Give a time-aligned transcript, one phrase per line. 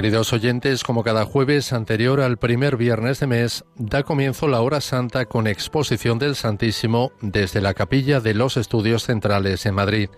[0.00, 4.80] Queridos oyentes, como cada jueves anterior al primer viernes de mes, da comienzo la hora
[4.80, 10.08] santa con exposición del Santísimo desde la capilla de los Estudios Centrales en Madrid.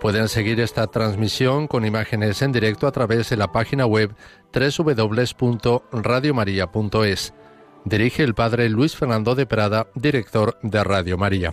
[0.00, 4.14] Pueden seguir esta transmisión con imágenes en directo a través de la página web
[4.54, 7.34] www.radiomaria.es.
[7.84, 11.52] Dirige el padre Luis Fernando de Prada, director de Radio María.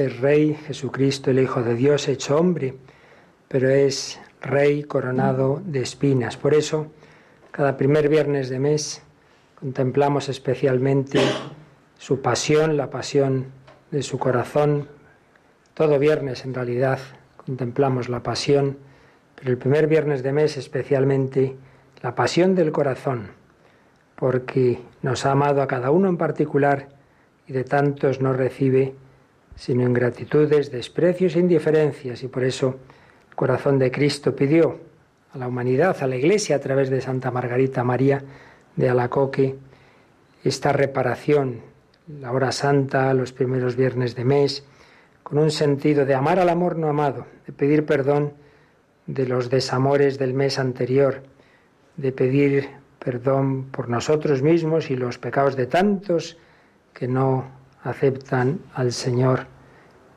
[0.00, 2.74] Es Rey, Jesucristo, el Hijo de Dios, hecho hombre,
[3.48, 6.36] pero es Rey coronado de espinas.
[6.36, 6.86] Por eso,
[7.50, 9.02] cada primer viernes de mes
[9.58, 11.20] contemplamos especialmente
[11.98, 13.46] su pasión, la pasión
[13.90, 14.88] de su corazón.
[15.74, 16.98] Todo viernes, en realidad,
[17.36, 18.78] contemplamos la pasión,
[19.34, 21.56] pero el primer viernes de mes especialmente
[22.02, 23.28] la pasión del corazón,
[24.16, 26.88] porque nos ha amado a cada uno en particular
[27.46, 28.94] y de tantos nos recibe
[29.56, 32.22] sino ingratitudes, desprecios e indiferencias.
[32.22, 32.76] Y por eso
[33.30, 34.78] el corazón de Cristo pidió
[35.32, 38.22] a la humanidad, a la Iglesia, a través de Santa Margarita María
[38.76, 39.56] de Alacoque,
[40.44, 41.60] esta reparación,
[42.20, 44.64] la hora santa, los primeros viernes de mes,
[45.22, 48.32] con un sentido de amar al amor no amado, de pedir perdón
[49.06, 51.22] de los desamores del mes anterior,
[51.96, 56.38] de pedir perdón por nosotros mismos y los pecados de tantos
[56.92, 59.46] que no aceptan al Señor,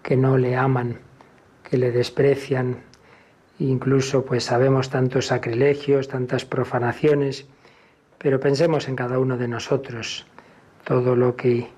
[0.03, 1.00] que no le aman,
[1.63, 2.77] que le desprecian.
[3.59, 7.47] Incluso pues sabemos tantos sacrilegios, tantas profanaciones,
[8.17, 10.25] pero pensemos en cada uno de nosotros,
[10.83, 11.69] todo lo que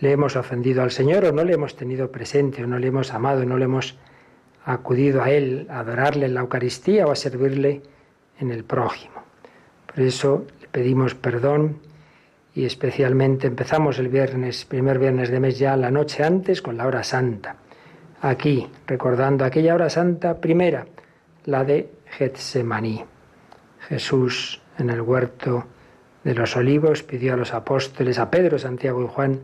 [0.00, 3.12] le hemos ofendido al Señor o no le hemos tenido presente o no le hemos
[3.12, 3.96] amado, no le hemos
[4.64, 7.82] acudido a Él, a adorarle en la Eucaristía o a servirle
[8.40, 9.14] en el prójimo.
[9.86, 11.78] Por eso le pedimos perdón
[12.54, 16.86] y especialmente empezamos el viernes, primer viernes de mes ya, la noche antes con la
[16.86, 17.56] hora santa.
[18.22, 20.86] Aquí, recordando aquella hora santa primera,
[21.46, 23.04] la de Getsemaní.
[23.88, 25.64] Jesús en el huerto
[26.22, 29.40] de los olivos pidió a los apóstoles, a Pedro, Santiago y Juan,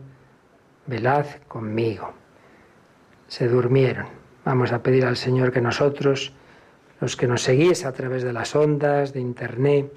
[0.87, 2.13] velad conmigo.
[3.27, 4.07] Se durmieron.
[4.45, 6.33] Vamos a pedir al Señor que nosotros,
[6.99, 9.91] los que nos seguís a través de las ondas, de Internet,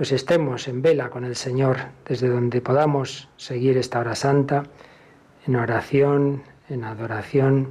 [0.00, 1.76] pues estemos en vela con el Señor
[2.06, 4.62] desde donde podamos seguir esta hora santa,
[5.46, 7.68] en oración, en adoración,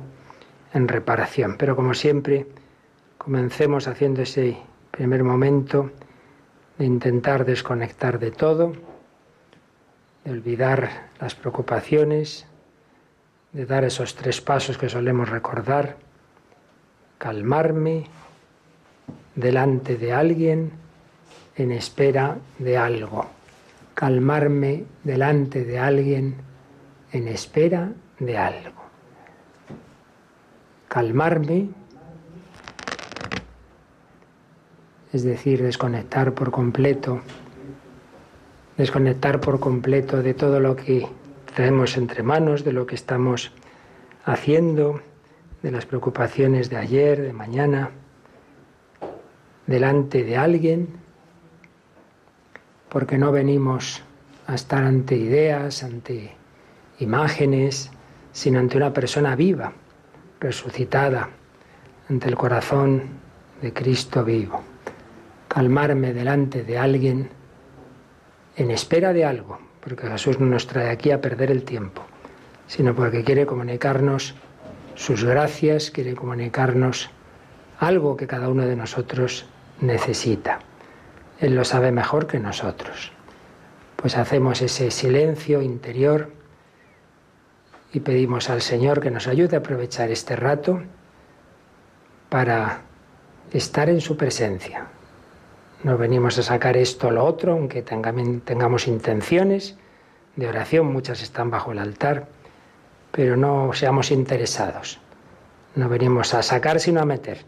[0.72, 1.56] en reparación.
[1.58, 2.46] Pero como siempre,
[3.18, 4.60] comencemos haciendo ese
[4.92, 5.90] primer momento
[6.78, 8.74] de intentar desconectar de todo,
[10.24, 12.46] de olvidar las preocupaciones,
[13.54, 15.98] de dar esos tres pasos que solemos recordar,
[17.18, 18.06] calmarme
[19.34, 20.89] delante de alguien
[21.60, 23.26] en espera de algo,
[23.94, 26.36] calmarme delante de alguien
[27.12, 28.80] en espera de algo.
[30.88, 31.70] Calmarme
[35.12, 37.20] es decir, desconectar por completo,
[38.78, 41.08] desconectar por completo de todo lo que
[41.56, 43.52] traemos entre manos, de lo que estamos
[44.24, 45.02] haciendo,
[45.62, 47.90] de las preocupaciones de ayer, de mañana,
[49.68, 50.88] delante de alguien,
[52.90, 54.02] porque no venimos
[54.48, 56.36] a estar ante ideas, ante
[57.00, 57.92] imágenes,
[58.32, 59.74] sino ante una persona viva,
[60.40, 61.30] resucitada,
[62.10, 63.04] ante el corazón
[63.62, 64.64] de Cristo vivo
[65.50, 67.30] calmarme delante de alguien
[68.56, 72.04] en espera de algo, porque Jesús no nos trae aquí a perder el tiempo,
[72.68, 74.36] sino porque quiere comunicarnos
[74.96, 77.10] sus gracias, quiere comunicarnos
[77.80, 79.48] algo que cada uno de nosotros
[79.82, 80.60] necesita.
[81.40, 83.12] Él lo sabe mejor que nosotros.
[83.96, 86.32] Pues hacemos ese silencio interior
[87.92, 90.82] y pedimos al Señor que nos ayude a aprovechar este rato
[92.30, 92.82] para
[93.52, 94.86] estar en su presencia,
[95.82, 99.78] no venimos a sacar esto o lo otro, aunque tengamos intenciones
[100.36, 102.28] de oración, muchas están bajo el altar,
[103.12, 105.00] pero no seamos interesados.
[105.76, 107.46] No venimos a sacar sino a meter,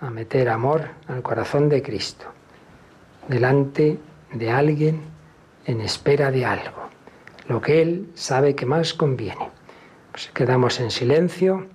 [0.00, 2.24] a meter amor al corazón de Cristo,
[3.28, 3.98] delante
[4.32, 5.00] de alguien
[5.66, 6.88] en espera de algo,
[7.48, 9.50] lo que Él sabe que más conviene.
[10.10, 11.66] Pues quedamos en silencio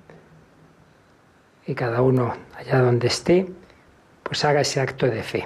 [1.65, 3.47] y cada uno allá donde esté,
[4.23, 5.45] pues haga ese acto de fe.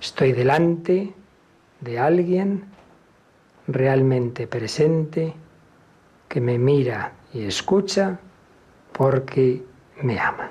[0.00, 1.12] Estoy delante
[1.80, 2.64] de alguien
[3.66, 5.34] realmente presente
[6.28, 8.18] que me mira y escucha
[8.92, 9.62] porque
[10.02, 10.50] me ama.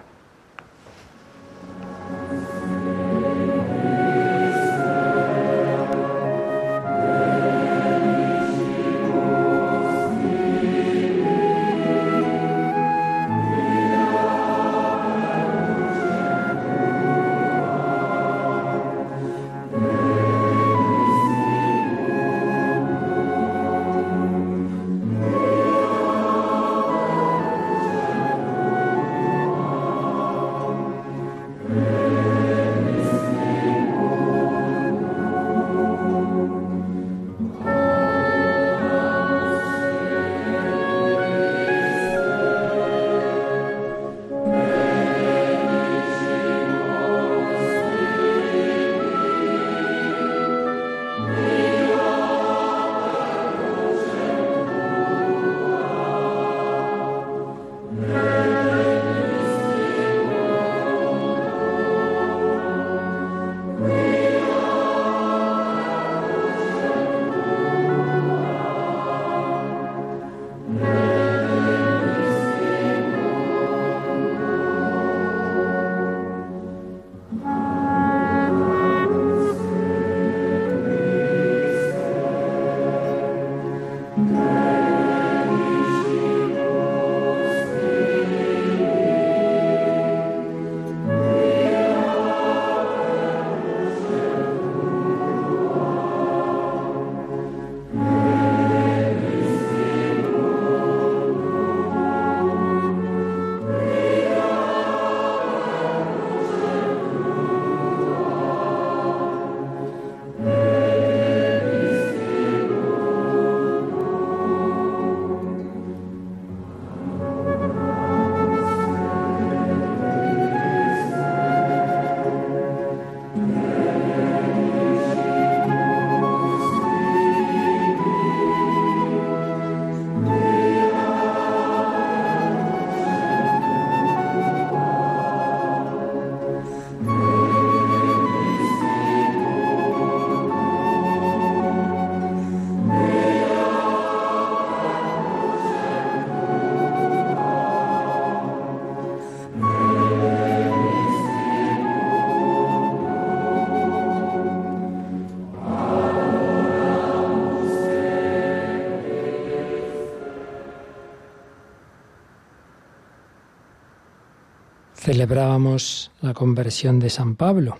[165.12, 167.80] Celebrábamos la conversión de San Pablo,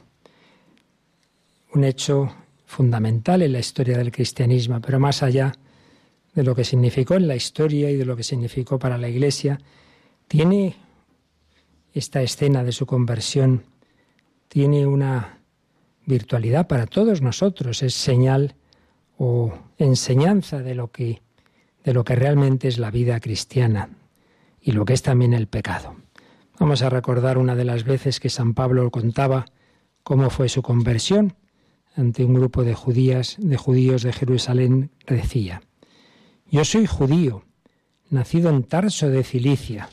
[1.74, 2.30] un hecho
[2.66, 5.54] fundamental en la historia del cristianismo, pero más allá
[6.36, 9.62] de lo que significó en la historia y de lo que significó para la Iglesia,
[10.28, 10.76] tiene
[11.94, 13.64] esta escena de su conversión,
[14.50, 15.40] tiene una
[16.06, 18.56] virtualidad para todos nosotros, es señal
[19.18, 21.22] o enseñanza de lo que
[21.86, 23.88] de lo que realmente es la vida cristiana
[24.62, 25.96] y lo que es también el pecado.
[26.62, 29.48] Vamos a recordar una de las veces que San Pablo contaba
[30.04, 31.34] cómo fue su conversión
[31.96, 35.64] ante un grupo de judías, de judíos de Jerusalén, decía:
[36.52, 37.46] Yo soy judío,
[38.12, 39.90] nacido en Tarso de Cilicia,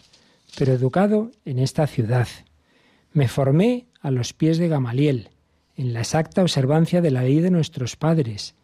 [0.58, 2.28] pero educado en esta ciudad.
[3.14, 5.30] Me formé a los pies de Gamaliel,
[5.75, 8.54] en la exacta observancia de la ley de nuestros padres.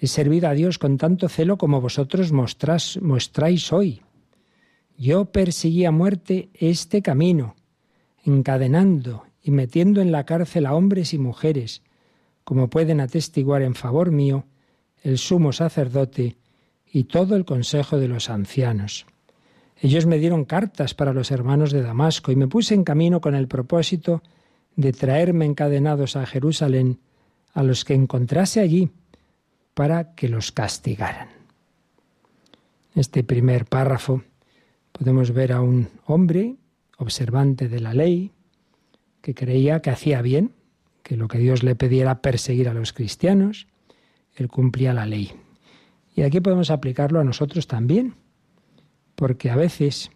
[0.00, 4.02] He servido a Dios con tanto celo como vosotros mostráis hoy.
[4.98, 7.54] Yo perseguí a muerte este camino,
[8.24, 11.82] encadenando y metiendo en la cárcel a hombres y mujeres,
[12.44, 14.44] como pueden atestiguar en favor mío
[15.02, 16.36] el sumo sacerdote
[16.90, 19.06] y todo el consejo de los ancianos.
[19.80, 23.34] Ellos me dieron cartas para los hermanos de Damasco y me puse en camino con
[23.34, 24.22] el propósito
[24.74, 27.00] de traerme encadenados a Jerusalén
[27.52, 28.90] a los que encontrase allí
[29.74, 31.28] para que los castigaran.
[32.94, 34.22] Este primer párrafo
[34.96, 36.56] podemos ver a un hombre
[36.96, 38.32] observante de la ley
[39.20, 40.52] que creía que hacía bien,
[41.02, 43.66] que lo que Dios le pedía era perseguir a los cristianos,
[44.34, 45.32] él cumplía la ley.
[46.14, 48.14] Y aquí podemos aplicarlo a nosotros también,
[49.14, 50.10] porque a veces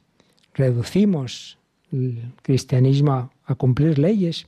[0.54, 1.58] reducimos
[1.92, 4.46] el cristianismo a, cumplir leyes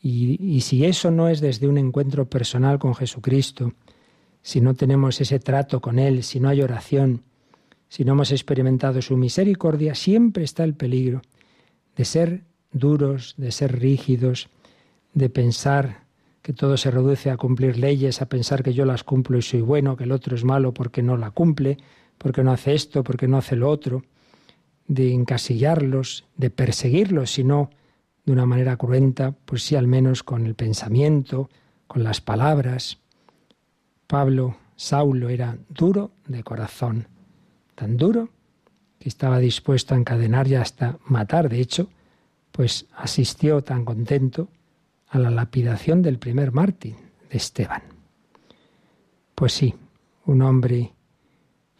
[0.00, 3.72] y, y si eso no es desde un encuentro personal con Jesucristo,
[4.42, 7.22] si no tenemos ese trato con Él, si no hay oración,
[7.88, 11.22] si no hemos experimentado su misericordia, siempre está el peligro
[11.96, 14.48] de ser duros, de ser rígidos,
[15.14, 16.04] de pensar
[16.42, 19.60] que todo se reduce a cumplir leyes, a pensar que yo las cumplo y soy
[19.60, 21.78] bueno, que el otro es malo porque no la cumple,
[22.16, 24.02] porque no hace esto, porque no hace lo otro,
[24.86, 27.70] de encasillarlos, de perseguirlos, sino
[28.24, 31.50] de una manera cruenta, pues sí al menos con el pensamiento,
[31.86, 32.98] con las palabras.
[34.06, 37.08] Pablo, Saulo era duro de corazón,
[37.78, 38.28] tan duro
[38.98, 41.48] que estaba dispuesto a encadenar y hasta matar.
[41.48, 41.88] De hecho,
[42.50, 44.48] pues asistió tan contento
[45.08, 46.96] a la lapidación del primer mártir,
[47.30, 47.82] de Esteban.
[49.36, 49.74] Pues sí,
[50.26, 50.92] un hombre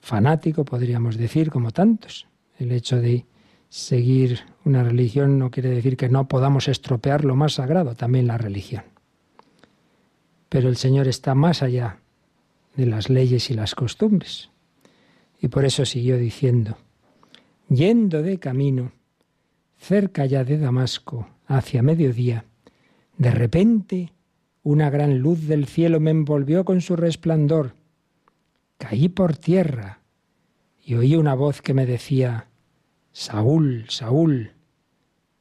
[0.00, 2.28] fanático, podríamos decir, como tantos.
[2.58, 3.26] El hecho de
[3.68, 8.38] seguir una religión no quiere decir que no podamos estropear lo más sagrado, también la
[8.38, 8.84] religión.
[10.48, 11.98] Pero el Señor está más allá
[12.76, 14.50] de las leyes y las costumbres.
[15.40, 16.76] Y por eso siguió diciendo,
[17.68, 18.92] yendo de camino,
[19.78, 22.44] cerca ya de Damasco, hacia mediodía,
[23.16, 24.12] de repente
[24.62, 27.74] una gran luz del cielo me envolvió con su resplandor.
[28.76, 30.00] Caí por tierra
[30.84, 32.48] y oí una voz que me decía,
[33.12, 34.52] Saúl, Saúl,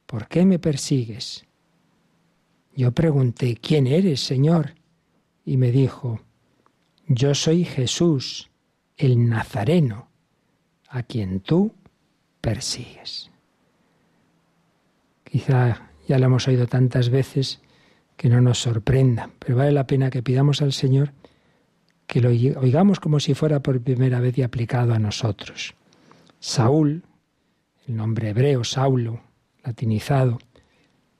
[0.06, 1.46] ¿por qué me persigues?
[2.74, 4.74] Yo pregunté, ¿quién eres, Señor?
[5.44, 6.20] Y me dijo,
[7.06, 8.47] yo soy Jesús,
[8.98, 10.08] el Nazareno,
[10.88, 11.72] a quien tú
[12.40, 13.30] persigues.
[15.24, 17.60] Quizá ya lo hemos oído tantas veces
[18.16, 21.12] que no nos sorprenda, pero vale la pena que pidamos al Señor
[22.08, 25.74] que lo oigamos como si fuera por primera vez y aplicado a nosotros.
[26.40, 27.04] Saúl,
[27.86, 29.20] el nombre hebreo, Saulo,
[29.62, 30.38] latinizado,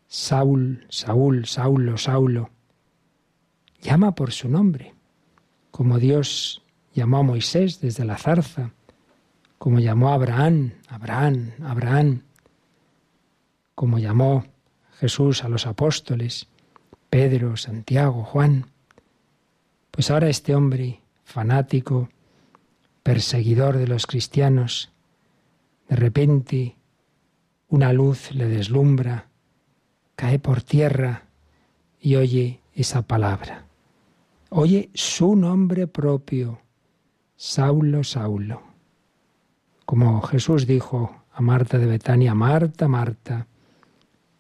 [0.07, 2.51] Saúl, Saúl, Saulo, Saulo,
[3.83, 4.95] llama por su nombre,
[5.71, 6.63] como Dios
[6.99, 8.73] llamó a Moisés desde la zarza,
[9.59, 12.23] como llamó a Abraham, Abraham, Abraham,
[13.75, 14.45] como llamó
[14.99, 16.49] Jesús a los apóstoles,
[17.09, 18.67] Pedro, Santiago, Juan.
[19.93, 22.09] Pues ahora este hombre fanático,
[23.05, 24.91] perseguidor de los cristianos,
[25.89, 26.77] de repente
[27.69, 29.29] una luz le deslumbra,
[30.17, 31.27] cae por tierra
[32.01, 33.67] y oye esa palabra.
[34.51, 36.61] Oye su nombre propio,
[37.41, 38.63] Saulo, Saulo.
[39.87, 43.47] Como Jesús dijo a Marta de Betania, Marta, Marta,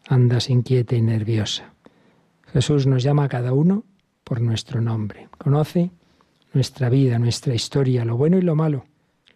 [0.09, 1.75] andas inquieta y nerviosa.
[2.52, 3.85] Jesús nos llama a cada uno
[4.25, 5.28] por nuestro nombre.
[5.38, 5.93] Conoce
[6.52, 8.87] nuestra vida, nuestra historia, lo bueno y lo malo.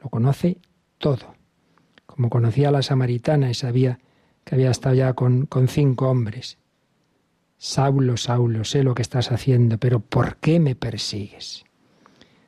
[0.02, 0.58] Lo conoce
[0.98, 1.36] todo.
[2.04, 4.00] Como conocía a la samaritana y sabía
[4.42, 6.58] que había estado ya con, con cinco hombres.
[7.58, 11.64] Saulo, Saulo, sé lo que estás haciendo, pero ¿por qué me persigues?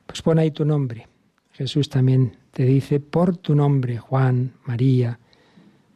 [0.05, 1.07] Pues pon ahí tu nombre.
[1.51, 5.19] Jesús también te dice, por tu nombre, Juan, María,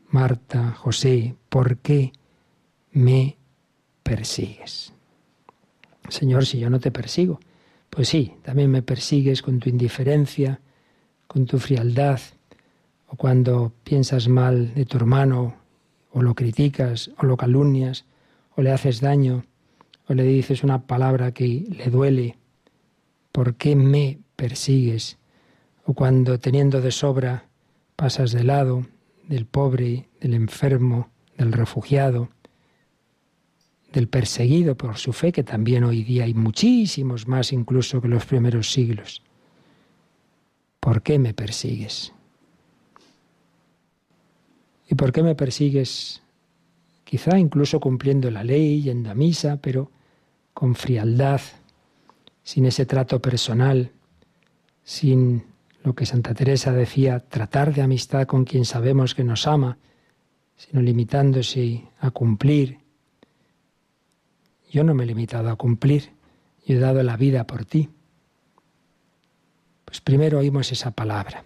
[0.10, 2.12] Marta, José, ¿por qué
[2.92, 3.38] me
[4.04, 4.94] persigues?
[6.08, 7.40] Señor, si yo no te persigo,
[7.90, 10.60] pues sí, también me persigues con tu indiferencia,
[11.28, 12.20] con tu frialdad,
[13.08, 15.56] o cuando piensas mal de tu hermano,
[16.12, 18.06] o lo criticas, o lo calumnias,
[18.56, 19.46] o le haces daño,
[20.08, 22.39] o le dices una palabra que le duele.
[23.32, 25.18] ¿Por qué me persigues?
[25.86, 27.46] O cuando teniendo de sobra
[27.96, 28.86] pasas de lado
[29.28, 32.30] del pobre, del enfermo, del refugiado,
[33.94, 38.26] del perseguido por su fe, que también hoy día hay muchísimos más incluso que los
[38.26, 39.24] primeros siglos.
[40.80, 42.14] ¿Por qué me persigues?
[44.88, 46.22] ¿Y por qué me persigues?
[47.04, 49.92] Quizá incluso cumpliendo la ley, yendo a misa, pero
[50.54, 51.42] con frialdad,
[52.50, 53.92] sin ese trato personal,
[54.84, 55.44] sin
[55.84, 59.78] lo que Santa Teresa decía, tratar de amistad con quien sabemos que nos ama,
[60.58, 62.80] sino limitándose a cumplir.
[64.72, 66.10] Yo no me he limitado a cumplir,
[66.66, 67.92] yo he dado la vida por ti.
[69.86, 71.44] Pues primero oímos esa palabra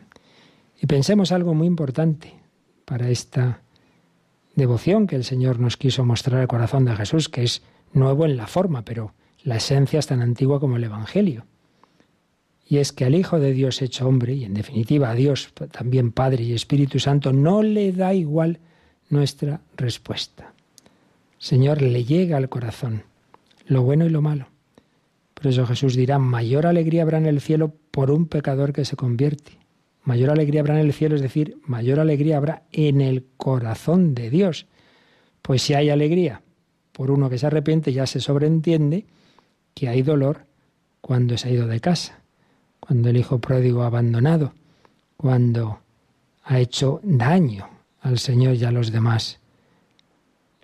[0.82, 2.34] y pensemos algo muy importante
[2.86, 3.60] para esta
[4.56, 8.38] devoción que el Señor nos quiso mostrar al corazón de Jesús, que es nuevo en
[8.38, 11.46] la forma, pero la esencia es tan antigua como el Evangelio.
[12.68, 16.12] Y es que al Hijo de Dios hecho hombre, y en definitiva a Dios también
[16.12, 18.60] Padre y Espíritu Santo, no le da igual
[19.10, 20.54] nuestra respuesta.
[21.38, 23.04] Señor, le llega al corazón
[23.66, 24.48] lo bueno y lo malo.
[25.34, 28.96] Por eso Jesús dirá, mayor alegría habrá en el cielo por un pecador que se
[28.96, 29.58] convierte.
[30.04, 34.30] Mayor alegría habrá en el cielo, es decir, mayor alegría habrá en el corazón de
[34.30, 34.68] Dios.
[35.42, 36.42] Pues si hay alegría
[36.92, 39.06] por uno que se arrepiente, ya se sobreentiende
[39.74, 40.46] que hay dolor
[41.02, 42.22] cuando se ha ido de casa,
[42.80, 44.54] cuando el hijo pródigo ha abandonado,
[45.18, 45.80] cuando
[46.44, 47.70] ha hecho daño
[48.02, 49.40] al Señor y a los demás.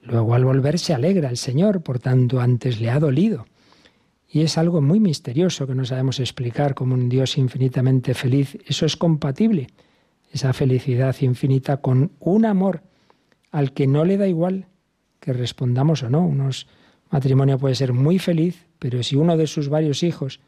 [0.02, 3.46] Luego al volver se alegra el Señor, por tanto antes le ha dolido.
[4.32, 8.58] Y es algo muy misterioso que no sabemos explicar como un Dios infinitamente feliz.
[8.66, 9.68] Eso es compatible,
[10.32, 12.84] esa felicidad infinita, con un amor
[13.52, 14.68] al que no le da igual
[15.20, 16.26] que respondamos o no.
[16.26, 16.68] Unos
[17.10, 20.40] matrimonio puede ser muy feliz, pero si uno de sus varios hijos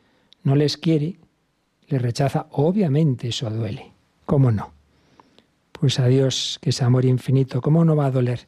[0.44, 1.20] no les quiere,
[1.88, 3.91] le rechaza, obviamente eso duele.
[4.26, 4.72] ¿Cómo no?
[5.74, 8.48] Pues a Dios, que es amor infinito, ¿cómo no va a doler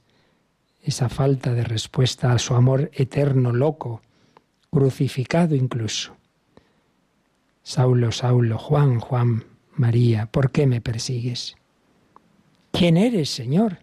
[0.81, 4.01] esa falta de respuesta a su amor eterno, loco,
[4.69, 6.15] crucificado incluso?
[7.63, 9.43] Saulo, Saulo, Juan, Juan,
[9.75, 11.55] María, ¿por qué me persigues?
[12.71, 13.79] ¿Quién eres, Señor?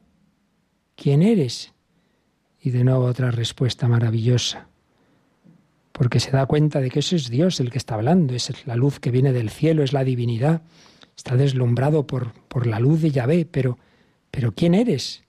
[0.97, 1.73] ¿Quién eres?
[2.61, 4.69] Y de nuevo otra respuesta maravillosa,
[5.93, 8.77] porque se da cuenta de que eso es Dios el que está hablando, es la
[8.77, 10.63] luz que viene del cielo, es la divinidad,
[11.17, 13.79] está deslumbrado por, por la luz de Yahvé, pero,
[14.31, 15.25] pero ¿quién eres?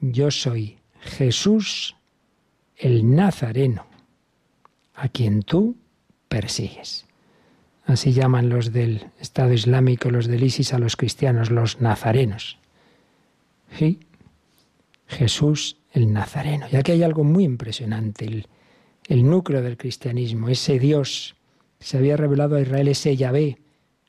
[0.00, 1.96] Yo soy Jesús
[2.76, 3.86] el Nazareno,
[4.94, 5.76] a quien tú
[6.28, 7.06] persigues.
[7.86, 12.58] Así llaman los del Estado Islámico, los del ISIS a los cristianos, los nazarenos.
[13.78, 14.00] Sí,
[15.06, 16.66] Jesús el Nazareno.
[16.70, 18.48] Y aquí hay algo muy impresionante, el,
[19.08, 21.36] el núcleo del cristianismo, ese Dios
[21.78, 23.58] que se había revelado a Israel, ese Yahvé,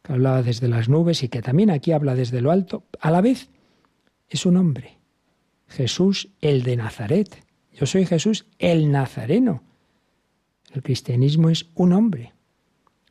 [0.02, 3.22] que hablaba desde las nubes y que también aquí habla desde lo alto, a la
[3.22, 3.50] vez
[4.30, 4.98] es un hombre,
[5.68, 7.44] Jesús el de Nazaret.
[7.74, 9.62] Yo soy Jesús el Nazareno.
[10.74, 12.34] El cristianismo es un hombre,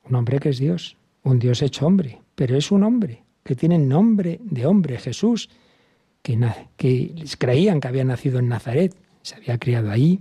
[0.05, 3.79] un hombre que es Dios, un Dios hecho hombre, pero es un hombre que tiene
[3.79, 5.49] nombre de hombre, Jesús,
[6.22, 6.37] que,
[7.38, 10.20] creían que había nacido en Nazaret, se había criado ahí,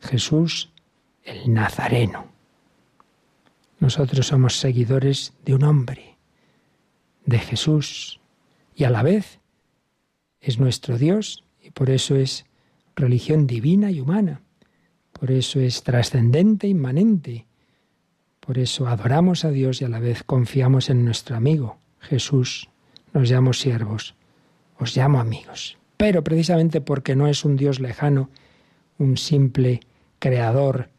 [0.00, 0.71] Jesús
[1.24, 2.26] el Nazareno.
[3.78, 6.16] Nosotros somos seguidores de un hombre,
[7.26, 8.20] de Jesús,
[8.74, 9.40] y a la vez
[10.40, 12.46] es nuestro Dios, y por eso es
[12.96, 14.40] religión divina y humana,
[15.12, 17.46] por eso es trascendente, inmanente,
[18.40, 22.68] por eso adoramos a Dios y a la vez confiamos en nuestro amigo, Jesús,
[23.12, 24.16] nos llamamos siervos
[24.82, 25.78] os llamo amigos.
[25.96, 28.30] Pero precisamente porque no es un Dios lejano,
[28.98, 29.80] un simple
[30.18, 30.90] creador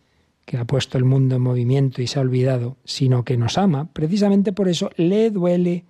[0.46, 3.90] que ha puesto el mundo en movimiento y se ha olvidado, sino que nos ama,
[3.94, 5.86] precisamente por eso le duele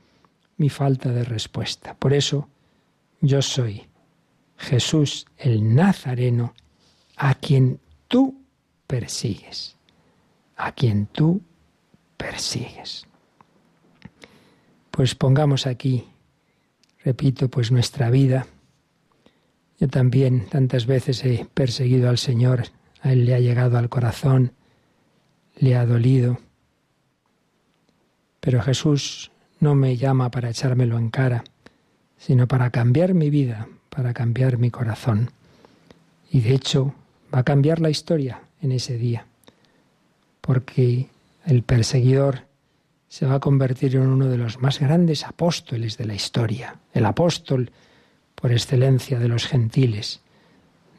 [0.57, 1.95] mi falta de respuesta.
[1.95, 2.47] Por eso
[3.21, 3.87] yo soy
[4.57, 6.53] Jesús el Nazareno,
[7.15, 8.41] a quien tú
[8.87, 9.75] persigues,
[10.55, 11.41] a quien tú
[12.17, 13.07] persigues.
[14.91, 16.05] Pues pongamos aquí
[17.03, 18.47] repito, pues nuestra vida.
[19.79, 22.63] Yo también tantas veces he perseguido al Señor,
[23.03, 24.53] a Él le ha llegado al corazón,
[25.57, 26.39] le ha dolido.
[28.39, 31.43] Pero Jesús no me llama para echármelo en cara,
[32.17, 35.31] sino para cambiar mi vida, para cambiar mi corazón.
[36.31, 36.95] Y de hecho
[37.33, 39.25] va a cambiar la historia en ese día,
[40.39, 41.09] porque
[41.45, 42.47] el perseguidor
[43.09, 47.05] se va a convertir en uno de los más grandes apóstoles de la historia, el
[47.05, 47.69] apóstol
[48.33, 50.22] por excelencia de los gentiles.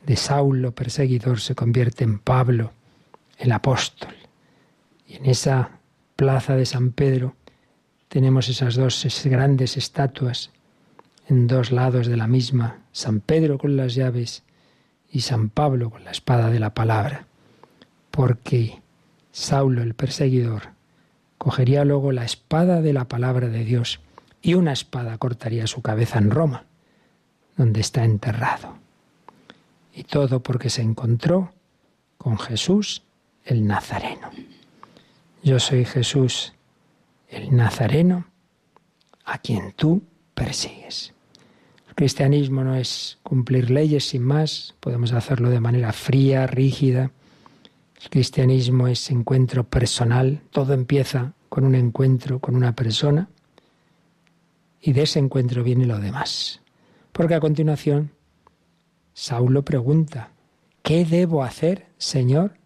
[0.06, 2.72] De Saulo perseguidor se convierte en Pablo,
[3.38, 4.14] el apóstol.
[5.06, 5.70] Y en esa
[6.16, 7.34] plaza de San Pedro
[8.08, 10.50] tenemos esas dos grandes estatuas
[11.28, 14.42] en dos lados de la misma, San Pedro con las llaves
[15.10, 17.26] y San Pablo con la espada de la palabra,
[18.10, 18.82] porque
[19.32, 20.74] Saulo el perseguidor
[21.38, 24.00] cogería luego la espada de la palabra de Dios
[24.42, 26.64] y una espada cortaría su cabeza en Roma,
[27.56, 28.84] donde está enterrado.
[29.94, 31.52] Y todo porque se encontró
[32.18, 33.02] con Jesús
[33.44, 34.30] el Nazareno.
[35.42, 36.54] Yo soy Jesús
[37.28, 38.26] el Nazareno
[39.24, 40.02] a quien tú
[40.35, 41.12] persigues.
[41.88, 47.12] El cristianismo no es cumplir leyes sin más, podemos hacerlo de manera fría, rígida.
[48.02, 53.28] El cristianismo es encuentro personal, todo empieza con un encuentro con una persona
[54.80, 56.61] y de ese encuentro viene lo demás.
[57.12, 58.11] Porque a continuación
[59.14, 60.33] Saulo pregunta,
[60.83, 62.59] ¿qué debo hacer, Señor?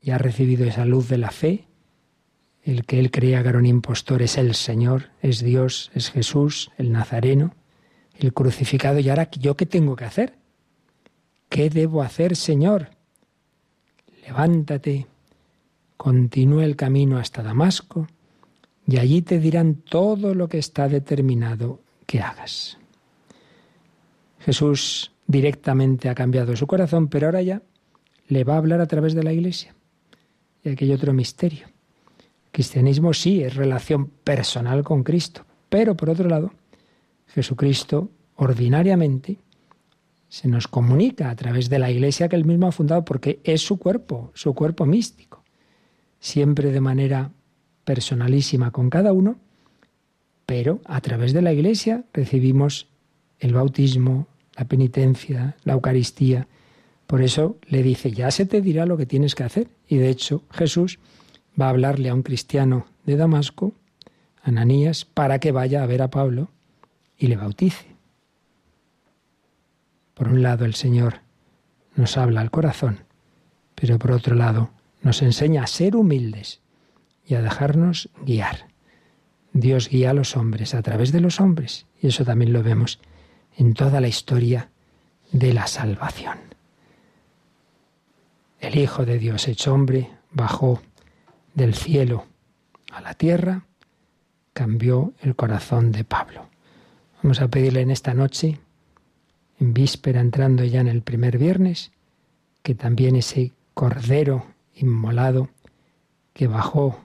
[0.00, 1.66] Y ha recibido esa luz de la fe
[2.64, 7.54] el que él creía que impostor es el Señor, es Dios, es Jesús, el Nazareno,
[8.18, 8.98] el crucificado.
[8.98, 10.34] ¿Y ahora yo qué tengo que hacer?
[11.50, 12.90] ¿Qué debo hacer, Señor?
[14.26, 15.06] Levántate,
[15.96, 18.08] continúa el camino hasta Damasco,
[18.86, 22.78] y allí te dirán todo lo que está determinado que hagas.
[24.44, 27.62] Jesús directamente ha cambiado su corazón, pero ahora ya
[28.28, 29.74] le va a hablar a través de la iglesia.
[30.62, 31.66] Y aquí hay otro misterio.
[32.52, 36.52] Cristianismo sí es relación personal con Cristo, pero por otro lado,
[37.28, 39.38] Jesucristo ordinariamente
[40.28, 43.62] se nos comunica a través de la iglesia que él mismo ha fundado porque es
[43.62, 45.42] su cuerpo, su cuerpo místico,
[46.20, 47.30] siempre de manera
[47.84, 49.36] personalísima con cada uno,
[50.44, 52.88] pero a través de la iglesia recibimos
[53.38, 56.46] el bautismo, la penitencia, la Eucaristía.
[57.06, 59.68] Por eso le dice, ya se te dirá lo que tienes que hacer.
[59.88, 60.98] Y de hecho Jesús
[61.60, 63.72] va a hablarle a un cristiano de Damasco,
[64.42, 66.48] Ananías, para que vaya a ver a Pablo
[67.18, 67.86] y le bautice.
[70.14, 71.20] Por un lado el Señor
[71.96, 73.00] nos habla al corazón,
[73.74, 74.70] pero por otro lado
[75.02, 76.60] nos enseña a ser humildes
[77.26, 78.68] y a dejarnos guiar.
[79.52, 82.98] Dios guía a los hombres a través de los hombres, y eso también lo vemos
[83.56, 84.70] en toda la historia
[85.32, 86.38] de la salvación.
[88.60, 90.80] El Hijo de Dios hecho hombre bajó
[91.54, 92.26] del cielo
[92.92, 93.66] a la tierra,
[94.52, 96.46] cambió el corazón de Pablo.
[97.22, 98.58] Vamos a pedirle en esta noche,
[99.60, 101.92] en víspera entrando ya en el primer viernes,
[102.62, 105.50] que también ese cordero inmolado
[106.32, 106.98] que bajó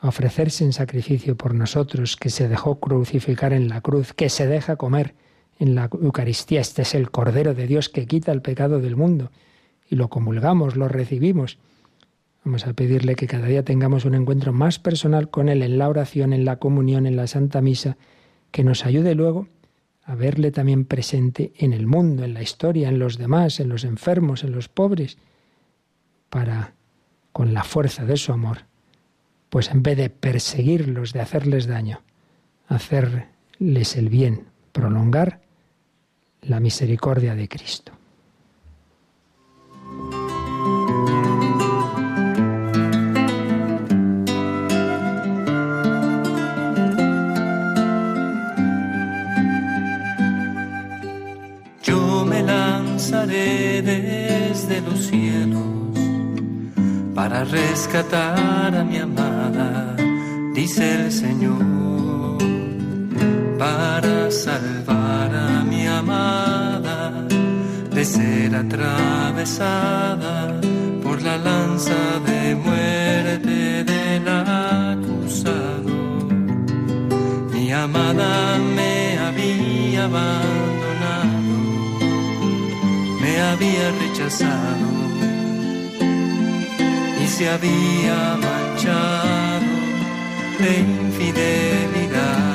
[0.00, 4.46] a ofrecerse en sacrificio por nosotros, que se dejó crucificar en la cruz, que se
[4.46, 5.14] deja comer
[5.60, 6.60] en la Eucaristía.
[6.60, 9.30] Este es el Cordero de Dios que quita el pecado del mundo.
[9.88, 11.58] Y lo comulgamos, lo recibimos.
[12.44, 15.88] Vamos a pedirle que cada día tengamos un encuentro más personal con Él en la
[15.88, 17.98] oración, en la comunión, en la Santa Misa,
[18.50, 19.48] que nos ayude luego
[20.02, 23.84] a verle también presente en el mundo, en la historia, en los demás, en los
[23.84, 25.18] enfermos, en los pobres,
[26.30, 26.72] para,
[27.32, 28.64] con la fuerza de su amor,
[29.50, 32.00] pues en vez de perseguirlos, de hacerles daño,
[32.66, 35.40] hacerles el bien, prolongar
[36.42, 37.92] la misericordia de Cristo.
[53.82, 55.62] desde los cielos
[57.14, 59.96] para rescatar a mi amada,
[60.54, 61.79] dice el Señor,
[63.60, 67.12] para salvar a mi amada
[67.94, 70.34] de ser atravesada
[71.02, 75.94] por la lanza de muerte del acusado.
[77.52, 79.70] Mi amada me había
[83.52, 84.88] había rechazado
[87.22, 89.70] y se había manchado
[90.58, 92.49] de infidelidad.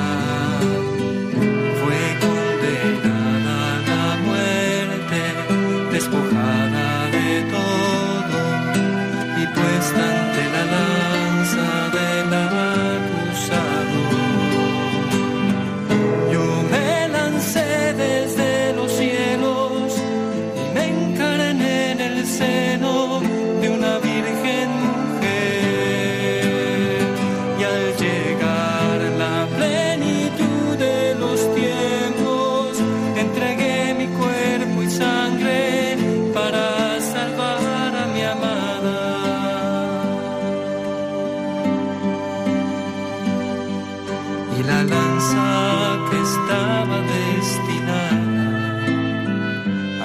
[44.58, 48.22] y la lanza que estaba destinada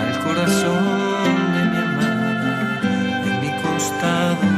[0.02, 2.80] al corazón de mi amada
[3.26, 4.51] en mi costado.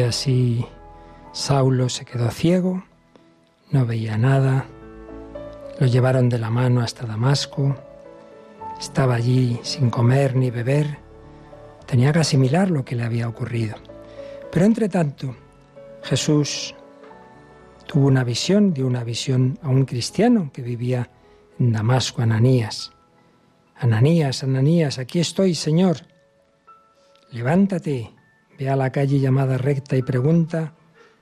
[0.00, 0.66] Así
[1.32, 2.84] Saulo se quedó ciego,
[3.70, 4.66] no veía nada,
[5.78, 7.76] lo llevaron de la mano hasta Damasco,
[8.80, 10.98] estaba allí sin comer ni beber,
[11.86, 13.76] tenía que asimilar lo que le había ocurrido.
[14.50, 15.36] Pero entre tanto,
[16.02, 16.74] Jesús
[17.86, 21.10] tuvo una visión, dio una visión a un cristiano que vivía
[21.58, 22.92] en Damasco, Ananías.
[23.76, 25.96] Ananías, Ananías, aquí estoy, Señor.
[27.30, 28.10] Levántate,
[28.62, 30.74] ve a la calle llamada recta y pregunta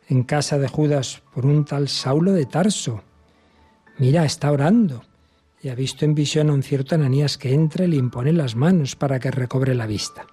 [0.08, 3.02] en casa de Judas por un tal Saulo de Tarso.
[3.98, 5.02] Mira, está orando
[5.62, 8.56] y ha visto en visión a un cierto Ananías que entra y le impone las
[8.56, 10.26] manos para que recobre la vista.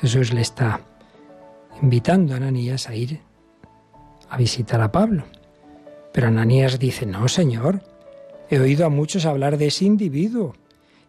[0.00, 0.80] Jesús le está
[1.80, 3.20] invitando a Ananías a ir
[4.28, 5.24] a visitar a Pablo.
[6.12, 7.82] Pero Ananías dice, no, Señor,
[8.50, 10.54] he oído a muchos hablar de ese individuo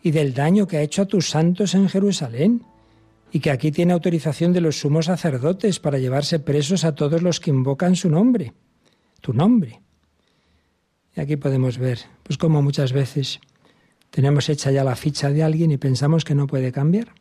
[0.03, 2.61] y del daño que ha hecho a tus santos en Jerusalén
[3.31, 7.39] y que aquí tiene autorización de los sumos sacerdotes para llevarse presos a todos los
[7.39, 8.53] que invocan su nombre,
[9.21, 9.81] tu nombre.
[11.15, 13.39] Y aquí podemos ver, pues como muchas veces
[14.11, 17.13] tenemos hecha ya la ficha de alguien y pensamos que no puede cambiar.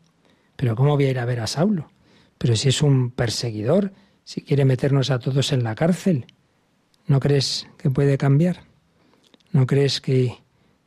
[0.55, 1.91] Pero ¿cómo voy a ir a ver a Saulo?
[2.37, 3.93] Pero si es un perseguidor,
[4.23, 6.25] si quiere meternos a todos en la cárcel,
[7.05, 8.63] ¿no crees que puede cambiar?
[9.51, 10.37] ¿No crees que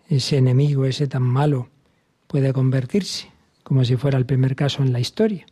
[0.09, 1.69] ese enemigo, ese tan malo,
[2.27, 3.30] puede convertirse?
[3.71, 5.47] Como si fuera el primer caso en la historia.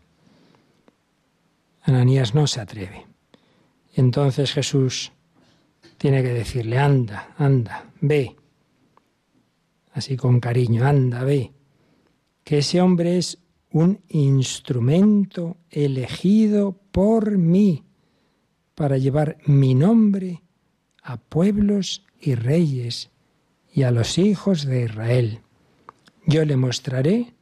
[1.82, 3.06] Ananías no se atreve.
[3.94, 5.12] Entonces Jesús
[5.98, 8.34] tiene que decirle, anda, anda, ve.
[9.92, 11.52] Así con cariño, anda, ve.
[12.42, 13.38] Que ese hombre es
[13.70, 17.84] un instrumento elegido por mí
[18.74, 20.42] para llevar mi nombre
[21.04, 23.10] a pueblos y reyes
[23.72, 25.38] y a los hijos de Israel.
[26.26, 27.37] Yo le mostraré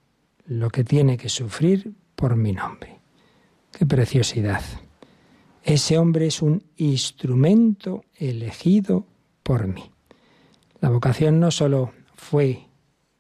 [0.47, 2.99] lo que tiene que sufrir por mi nombre.
[3.73, 4.63] Qué preciosidad.
[5.63, 9.07] Ese hombre es un instrumento elegido
[9.43, 9.91] por mí.
[10.81, 12.67] La vocación no solo fue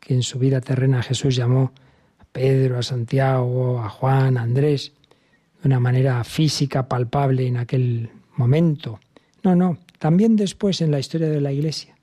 [0.00, 1.72] que en su vida terrena Jesús llamó
[2.18, 4.92] a Pedro, a Santiago, a Juan, a Andrés,
[5.60, 9.00] de una manera física, palpable en aquel momento.
[9.42, 11.96] No, no, también después en la historia de la Iglesia.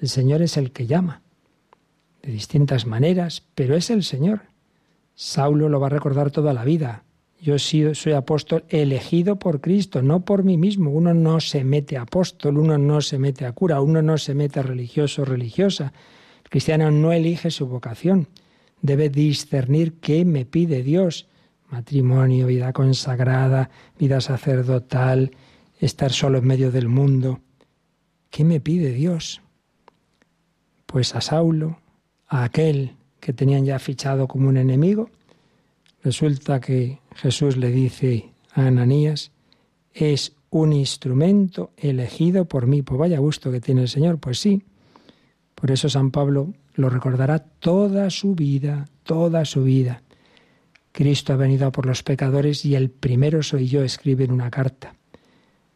[0.00, 1.23] El Señor es el que llama
[2.24, 4.42] de distintas maneras, pero es el Señor.
[5.14, 7.04] Saulo lo va a recordar toda la vida.
[7.40, 10.90] Yo soy apóstol elegido por Cristo, no por mí mismo.
[10.90, 14.34] Uno no se mete a apóstol, uno no se mete a cura, uno no se
[14.34, 15.92] mete a religioso o religiosa.
[16.42, 18.28] El cristiano no elige su vocación.
[18.80, 21.28] Debe discernir qué me pide Dios.
[21.68, 23.68] Matrimonio, vida consagrada,
[23.98, 25.32] vida sacerdotal,
[25.78, 27.40] estar solo en medio del mundo.
[28.30, 29.42] ¿Qué me pide Dios?
[30.86, 31.83] Pues a Saulo
[32.28, 35.10] a aquel que tenían ya fichado como un enemigo,
[36.02, 39.30] resulta que Jesús le dice a Ananías,
[39.92, 42.82] es un instrumento elegido por mí.
[42.82, 44.62] Pues vaya gusto que tiene el Señor, pues sí.
[45.54, 50.02] Por eso San Pablo lo recordará toda su vida, toda su vida.
[50.92, 54.94] Cristo ha venido por los pecadores y el primero soy yo, escribe en una carta.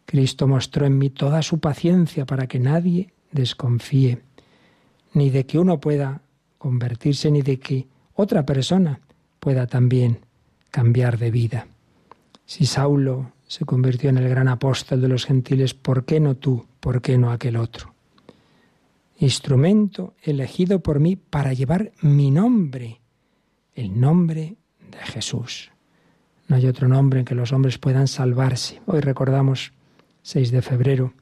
[0.05, 4.21] Cristo mostró en mí toda su paciencia para que nadie desconfíe,
[5.13, 6.23] ni de que uno pueda
[6.59, 9.01] convertirse ni de que otra persona
[9.39, 10.19] pueda también
[10.71, 11.67] cambiar de vida.
[12.45, 16.67] Si Saulo se convirtió en el gran apóstol de los gentiles, ¿por qué no tú?
[16.81, 17.95] ¿Por qué no aquel otro?
[19.19, 23.01] Instrumento elegido por mí para llevar mi nombre,
[23.75, 24.57] el nombre
[24.91, 25.71] de Jesús.
[26.47, 28.81] No hay otro nombre en que los hombres puedan salvarse.
[28.87, 29.73] Hoy recordamos,
[30.23, 31.13] 6 de febrero,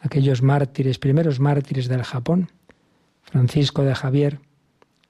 [0.00, 2.50] aquellos mártires, primeros mártires del Japón,
[3.30, 4.40] Francisco de Javier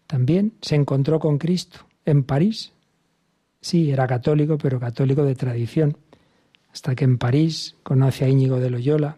[0.06, 2.72] también se encontró con Cristo en París.
[3.60, 5.96] Sí, era católico, pero católico de tradición.
[6.72, 9.16] Hasta que en París conoce a Íñigo de Loyola,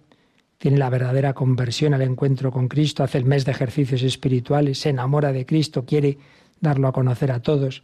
[0.58, 4.90] tiene la verdadera conversión al encuentro con Cristo, hace el mes de ejercicios espirituales, se
[4.90, 6.18] enamora de Cristo, quiere
[6.60, 7.82] darlo a conocer a todos.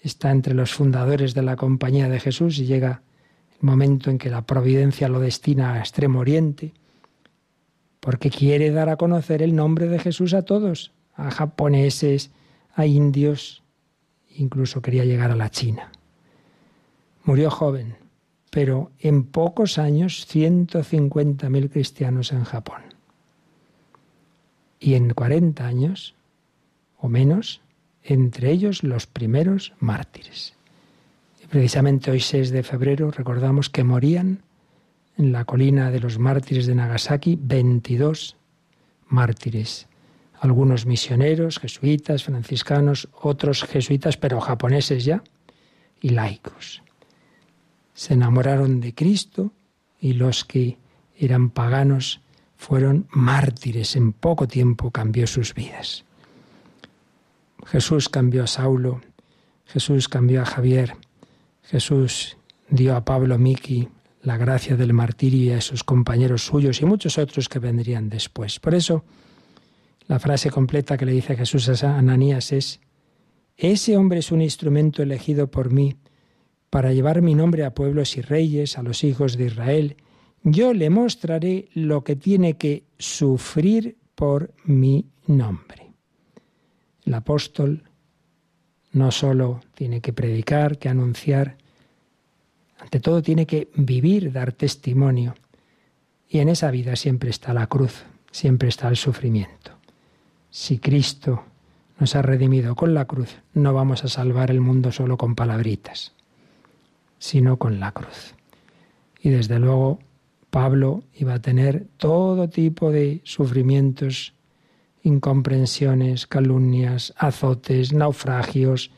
[0.00, 3.02] Está entre los fundadores de la Compañía de Jesús y llega
[3.60, 6.72] el momento en que la providencia lo destina a Extremo Oriente
[8.02, 12.32] porque quiere dar a conocer el nombre de Jesús a todos, a japoneses,
[12.74, 13.62] a indios,
[14.36, 15.92] incluso quería llegar a la China.
[17.22, 17.94] Murió joven,
[18.50, 22.82] pero en pocos años 150.000 cristianos en Japón.
[24.80, 26.16] Y en 40 años,
[26.98, 27.60] o menos,
[28.02, 30.54] entre ellos los primeros mártires.
[31.40, 34.42] Y precisamente hoy 6 de febrero recordamos que morían
[35.16, 38.36] en la colina de los mártires de Nagasaki 22
[39.08, 39.88] mártires.
[40.40, 45.22] Algunos misioneros, jesuitas, franciscanos, otros jesuitas, pero japoneses ya,
[46.00, 46.82] y laicos.
[47.94, 49.52] se enamoraron de Cristo
[50.00, 50.78] y los que
[51.16, 52.20] eran paganos
[52.56, 53.94] fueron mártires.
[53.94, 56.04] En poco tiempo cambió sus vidas.
[57.66, 59.00] Jesús cambió a Saulo,
[59.66, 60.94] Jesús cambió a Javier,
[61.62, 62.36] Jesús
[62.68, 63.88] dio a Pablo Miki
[64.22, 68.60] la gracia del martirio a sus compañeros suyos y muchos otros que vendrían después.
[68.60, 69.04] Por eso,
[70.06, 72.80] la frase completa que le dice Jesús a Ananías es,
[73.56, 75.96] ese hombre es un instrumento elegido por mí
[76.70, 79.96] para llevar mi nombre a pueblos y reyes, a los hijos de Israel.
[80.42, 85.92] Yo le mostraré lo que tiene que sufrir por mi nombre.
[87.04, 87.82] El apóstol
[88.92, 91.58] no solo tiene que predicar, que anunciar,
[92.82, 95.34] ante todo tiene que vivir, dar testimonio.
[96.28, 98.02] Y en esa vida siempre está la cruz,
[98.32, 99.78] siempre está el sufrimiento.
[100.50, 101.44] Si Cristo
[102.00, 106.12] nos ha redimido con la cruz, no vamos a salvar el mundo solo con palabritas,
[107.20, 108.34] sino con la cruz.
[109.20, 110.00] Y desde luego
[110.50, 114.34] Pablo iba a tener todo tipo de sufrimientos
[115.04, 118.90] incomprensiones, calumnias, azotes, naufragios,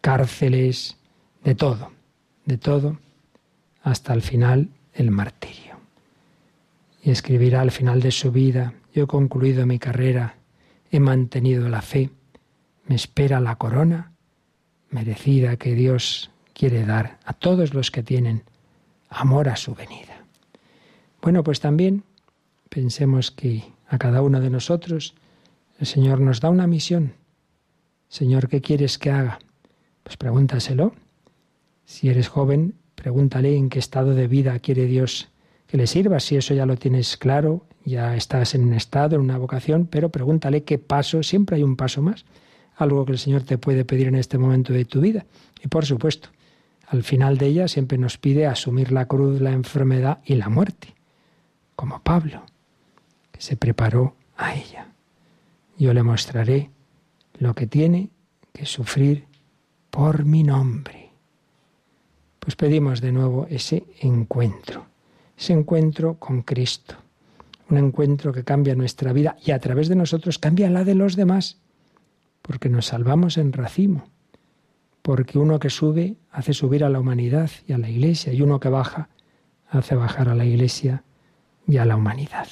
[0.00, 0.97] cárceles,
[1.44, 1.90] de todo,
[2.44, 2.98] de todo,
[3.82, 5.76] hasta el final el martirio.
[7.02, 10.36] Y escribirá al final de su vida, yo he concluido mi carrera,
[10.90, 12.10] he mantenido la fe,
[12.86, 14.12] me espera la corona
[14.90, 18.42] merecida que Dios quiere dar a todos los que tienen
[19.10, 20.24] amor a su venida.
[21.22, 22.04] Bueno, pues también
[22.68, 25.14] pensemos que a cada uno de nosotros,
[25.78, 27.14] el Señor nos da una misión.
[28.08, 29.38] Señor, ¿qué quieres que haga?
[30.02, 30.94] Pues pregúntaselo.
[31.88, 35.30] Si eres joven, pregúntale en qué estado de vida quiere Dios
[35.66, 36.20] que le sirva.
[36.20, 40.10] Si eso ya lo tienes claro, ya estás en un estado, en una vocación, pero
[40.10, 42.26] pregúntale qué paso, siempre hay un paso más,
[42.76, 45.24] algo que el Señor te puede pedir en este momento de tu vida.
[45.64, 46.28] Y por supuesto,
[46.88, 50.94] al final de ella siempre nos pide asumir la cruz, la enfermedad y la muerte,
[51.74, 52.44] como Pablo
[53.38, 54.88] se preparó a ella.
[55.78, 56.70] Yo le mostraré
[57.38, 58.10] lo que tiene
[58.52, 59.24] que sufrir
[59.90, 60.97] por mi nombre.
[62.48, 64.86] Pues pedimos de nuevo ese encuentro,
[65.36, 66.94] ese encuentro con Cristo,
[67.68, 71.14] un encuentro que cambia nuestra vida y a través de nosotros cambia la de los
[71.14, 71.58] demás,
[72.40, 74.08] porque nos salvamos en racimo,
[75.02, 78.60] porque uno que sube hace subir a la humanidad y a la iglesia, y uno
[78.60, 79.10] que baja
[79.68, 81.04] hace bajar a la iglesia
[81.66, 82.48] y a la humanidad.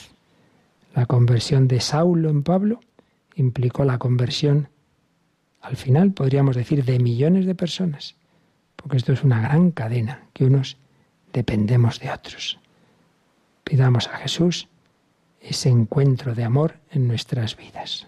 [0.95, 2.81] La conversión de Saulo en Pablo
[3.35, 4.69] implicó la conversión,
[5.63, 8.15] al final podríamos decir, de millones de personas,
[8.87, 10.77] porque esto es una gran cadena, que unos
[11.33, 12.61] dependemos de otros.
[13.65, 14.69] Pidamos a Jesús
[15.41, 18.07] ese encuentro de amor en nuestras vidas.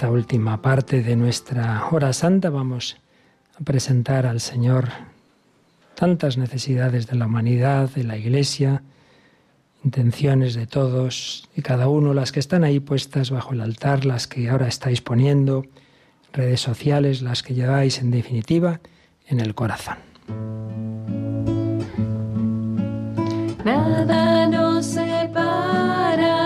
[0.00, 2.96] Esta última parte de nuestra hora santa vamos
[3.60, 4.88] a presentar al Señor
[5.94, 8.82] tantas necesidades de la humanidad, de la Iglesia,
[9.84, 14.26] intenciones de todos y cada uno, las que están ahí puestas bajo el altar, las
[14.26, 15.66] que ahora estáis poniendo,
[16.32, 18.80] redes sociales, las que lleváis en definitiva
[19.26, 19.98] en el corazón.
[23.66, 26.39] Nada nos separará,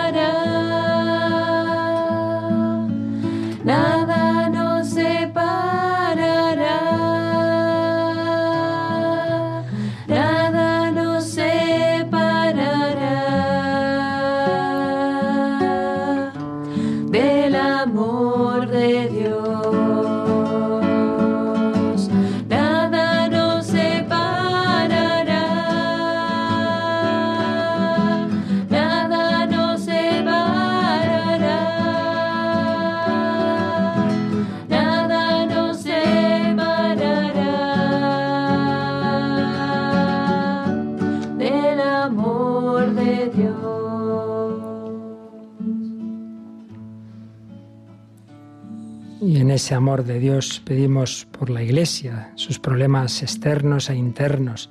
[49.65, 54.69] ese amor de Dios pedimos por la Iglesia, sus problemas externos e internos,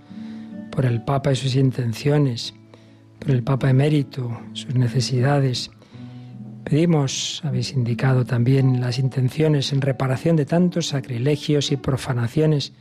[0.70, 2.54] por el Papa y sus intenciones,
[3.18, 5.72] por el Papa emérito, sus necesidades.
[6.64, 12.74] Pedimos, habéis indicado también, las intenciones en reparación de tantos sacrilegios y profanaciones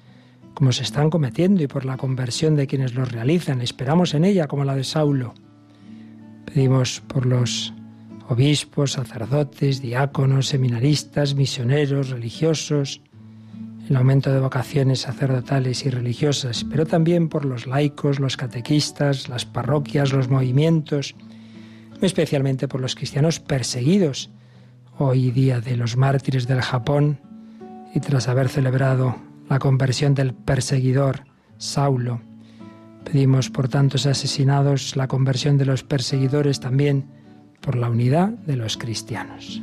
[0.52, 3.62] como se están cometiendo y por la conversión de quienes los realizan.
[3.62, 5.32] Esperamos en ella como la de Saulo.
[6.44, 7.72] Pedimos por los
[8.28, 13.00] obispos, sacerdotes, diáconos, seminaristas, misioneros, religiosos,
[13.88, 19.44] el aumento de vocaciones sacerdotales y religiosas, pero también por los laicos, los catequistas, las
[19.44, 21.14] parroquias, los movimientos,
[22.00, 24.30] especialmente por los cristianos perseguidos,
[24.98, 27.20] hoy día de los mártires del Japón,
[27.94, 29.16] y tras haber celebrado
[29.48, 31.24] la conversión del perseguidor
[31.58, 32.20] Saulo.
[33.04, 37.21] Pedimos por tantos asesinados la conversión de los perseguidores también
[37.62, 39.62] por la unidad de los cristianos.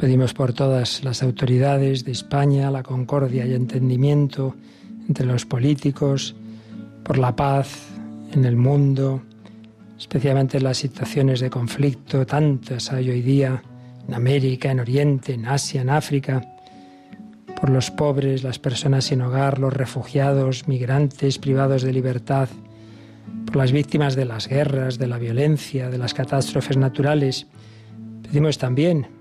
[0.00, 4.56] Pedimos por todas las autoridades de España la concordia y entendimiento
[5.06, 6.34] entre los políticos,
[7.04, 7.68] por la paz
[8.32, 9.20] en el mundo,
[9.98, 13.62] especialmente en las situaciones de conflicto, tantas hay hoy día
[14.08, 16.40] en América, en Oriente, en Asia, en África,
[17.60, 22.48] por los pobres, las personas sin hogar, los refugiados, migrantes privados de libertad,
[23.44, 27.48] por las víctimas de las guerras, de la violencia, de las catástrofes naturales.
[28.22, 29.19] Pedimos también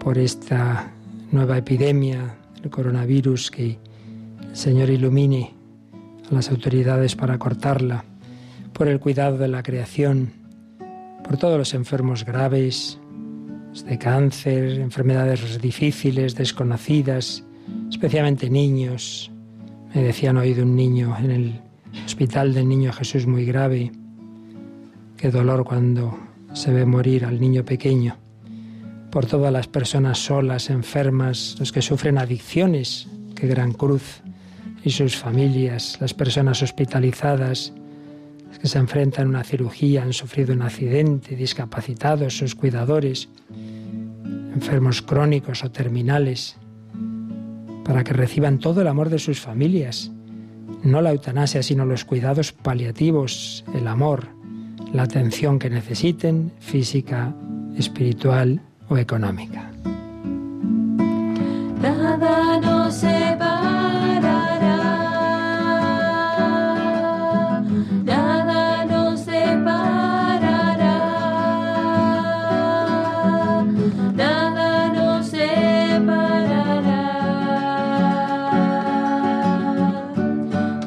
[0.00, 0.90] por esta
[1.30, 2.34] nueva epidemia,
[2.64, 3.78] el coronavirus, que
[4.48, 5.54] el Señor ilumine
[6.30, 8.04] a las autoridades para cortarla,
[8.72, 10.32] por el cuidado de la creación,
[11.22, 12.98] por todos los enfermos graves,
[13.86, 17.44] de cáncer, enfermedades difíciles, desconocidas,
[17.90, 19.30] especialmente niños.
[19.94, 21.60] Me decían hoy de un niño en el
[22.06, 23.92] hospital del niño Jesús muy grave.
[25.16, 26.18] Qué dolor cuando
[26.54, 28.16] se ve morir al niño pequeño.
[29.10, 34.22] Por todas las personas solas, enfermas, los que sufren adicciones, qué gran cruz,
[34.84, 37.72] y sus familias, las personas hospitalizadas,
[38.48, 43.28] las que se enfrentan a una cirugía, han sufrido un accidente, discapacitados, sus cuidadores,
[44.54, 46.56] enfermos crónicos o terminales,
[47.84, 50.12] para que reciban todo el amor de sus familias,
[50.84, 54.28] no la eutanasia, sino los cuidados paliativos, el amor,
[54.92, 57.34] la atención que necesiten, física,
[57.76, 59.70] espiritual o económica.
[61.80, 64.76] Nada nos separará,
[68.04, 70.96] nada nos separará,
[74.14, 77.02] nada nos separará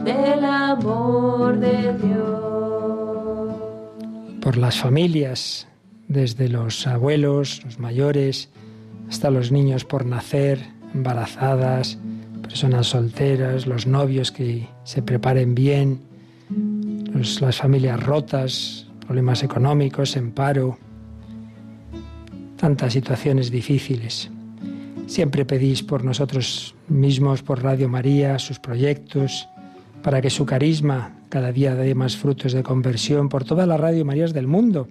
[0.04, 3.56] del amor de Dios.
[4.42, 5.68] Por las familias,
[6.08, 8.50] desde los abuelos, los mayores,
[9.10, 10.60] hasta los niños por nacer,
[10.94, 11.98] embarazadas,
[12.42, 16.00] personas solteras, los novios que se preparen bien,
[17.40, 20.78] las familias rotas, problemas económicos, en paro,
[22.58, 24.30] tantas situaciones difíciles.
[25.08, 29.48] Siempre pedís por nosotros mismos, por Radio María, sus proyectos,
[30.02, 34.06] para que su carisma cada día dé más frutos de conversión por todas las Radio
[34.06, 34.88] Marías del mundo.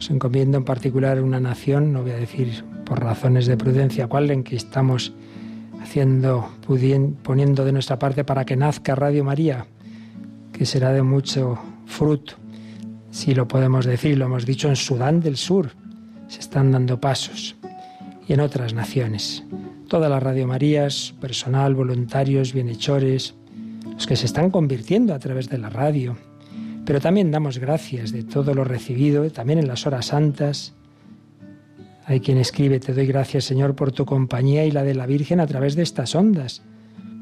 [0.00, 4.30] Os encomiendo en particular una nación, no voy a decir por razones de prudencia cuál,
[4.30, 5.12] en que estamos
[5.82, 6.48] haciendo,
[7.22, 9.66] poniendo de nuestra parte para que nazca Radio María,
[10.52, 12.36] que será de mucho fruto.
[13.10, 15.72] Si lo podemos decir, lo hemos dicho en Sudán del Sur,
[16.28, 17.56] se están dando pasos
[18.26, 19.44] y en otras naciones.
[19.86, 23.34] Todas las Radio Marías, personal, voluntarios, bienhechores,
[23.92, 26.16] los que se están convirtiendo a través de la radio.
[26.84, 30.74] Pero también damos gracias de todo lo recibido, también en las horas santas.
[32.04, 35.40] Hay quien escribe, te doy gracias Señor por tu compañía y la de la Virgen
[35.40, 36.62] a través de estas ondas,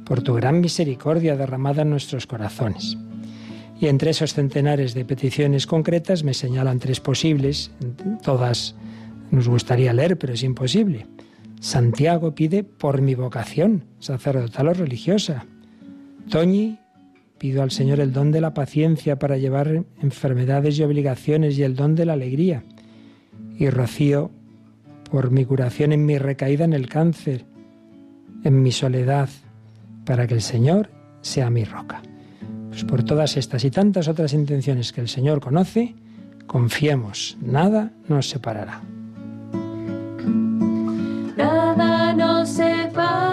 [0.07, 2.97] por tu gran misericordia derramada en nuestros corazones.
[3.81, 7.71] Y entre esos centenares de peticiones concretas me señalan tres posibles,
[8.23, 8.75] todas
[9.31, 11.07] nos gustaría leer, pero es imposible.
[11.61, 15.47] Santiago pide por mi vocación, sacerdotal o religiosa.
[16.31, 16.79] Toñi
[17.39, 21.77] pido al Señor el don de la paciencia para llevar enfermedades y obligaciones y el
[21.77, 22.65] don de la alegría.
[23.57, 24.31] Y Rocío
[25.11, 27.47] por mi curación en mi recaída en el cáncer,
[28.45, 29.29] en mi soledad,
[30.05, 30.91] para que el Señor
[31.23, 32.03] sea mi roca.
[32.69, 35.95] Pues por todas estas y tantas otras intenciones que el Señor conoce,
[36.47, 38.83] confiemos, nada nos separará.
[41.37, 43.28] nada nos separará,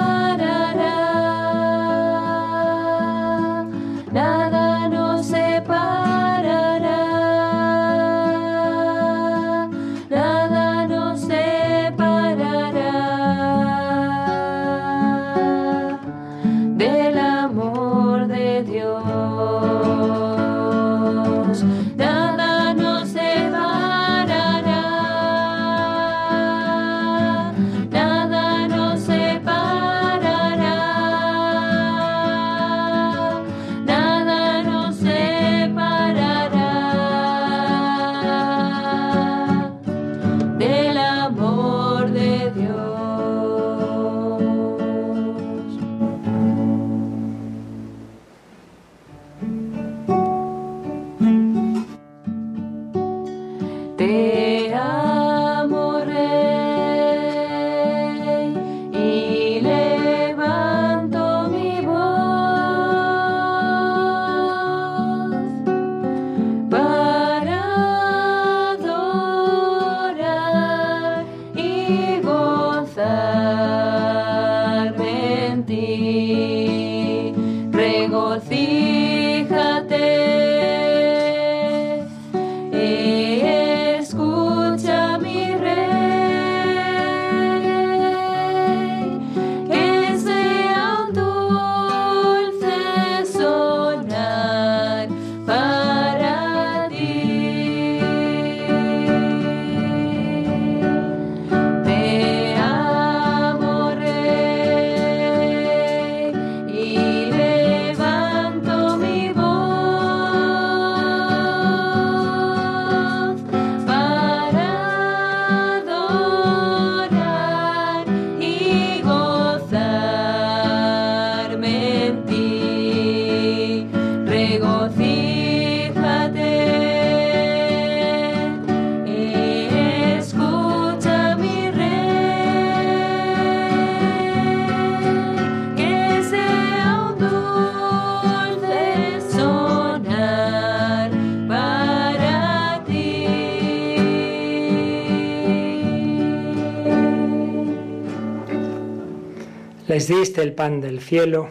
[150.06, 151.50] Les diste el pan del cielo.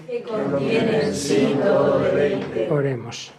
[2.70, 3.32] Oremos.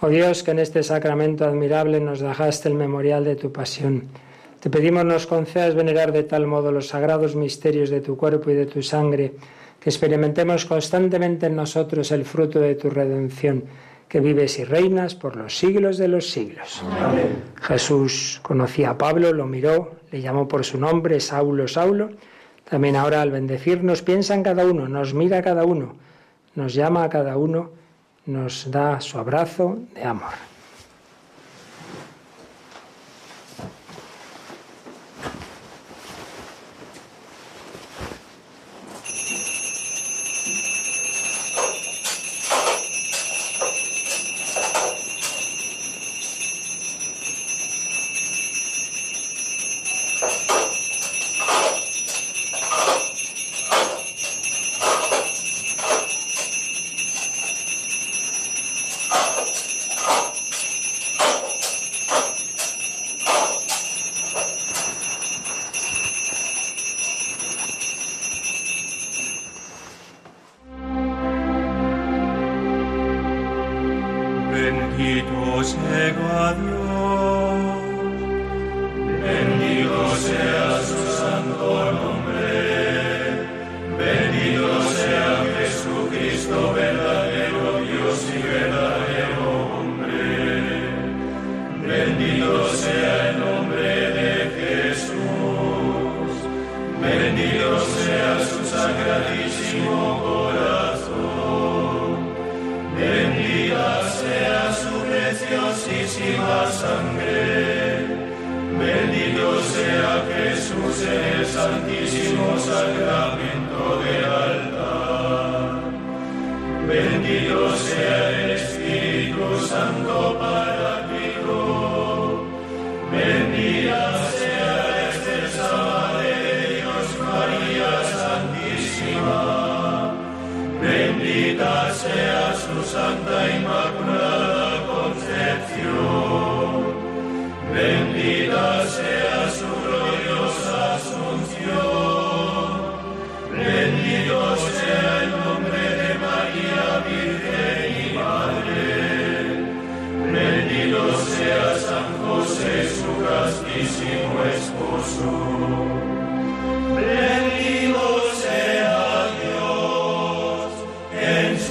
[0.00, 4.08] Oh Dios, que en este sacramento admirable nos dejaste el memorial de tu pasión.
[4.58, 8.54] Te pedimos nos concedas venerar de tal modo los sagrados misterios de tu cuerpo y
[8.54, 9.34] de tu sangre,
[9.78, 13.62] que experimentemos constantemente en nosotros el fruto de tu redención,
[14.08, 16.82] que vives y reinas por los siglos de los siglos.
[17.62, 22.08] Jesús conocía a Pablo, lo miró, le llamó por su nombre, Saulo, Saulo.
[22.68, 25.94] También ahora al bendecirnos piensa en cada uno, nos mira a cada uno,
[26.54, 27.70] nos llama a cada uno,
[28.26, 30.55] nos da su abrazo de amor.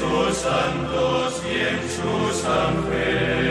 [0.09, 3.44] sus santos y en sus ángeles.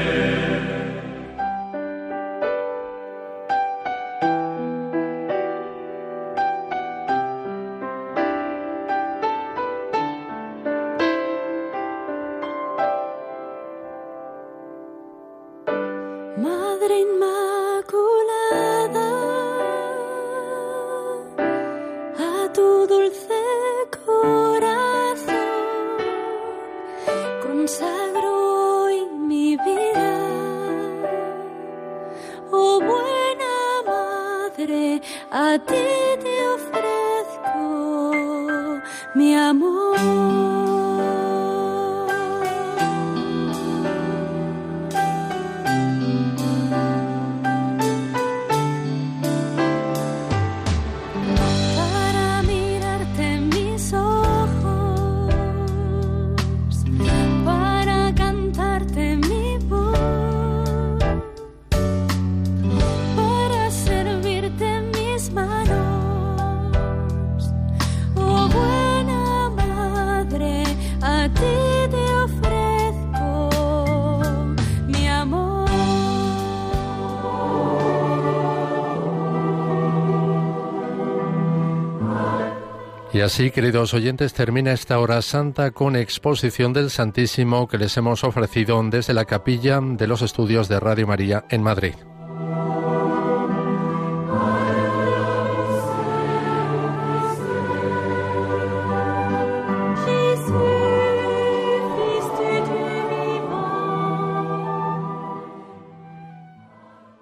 [83.35, 88.81] así, queridos oyentes, termina esta hora santa con exposición del Santísimo que les hemos ofrecido
[88.85, 91.95] desde la capilla de los estudios de Radio María en Madrid.